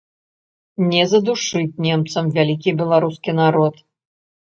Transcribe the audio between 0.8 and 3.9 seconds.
Не задушыць немцам вялікі беларускі народ!